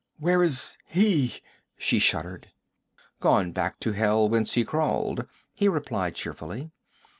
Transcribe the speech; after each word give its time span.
'Where 0.17 0.41
is 0.41 0.79
he?' 0.87 1.41
she 1.77 1.99
shuddered. 1.99 2.47
'Gone 3.19 3.51
back 3.51 3.79
to 3.81 3.91
hell 3.91 4.27
whence 4.27 4.53
he 4.55 4.65
crawled,' 4.65 5.27
he 5.53 5.67
replied 5.67 6.15
cheerfully. 6.15 6.71